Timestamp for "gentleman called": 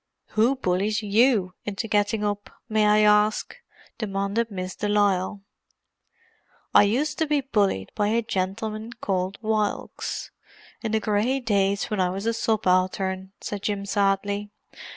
8.23-9.37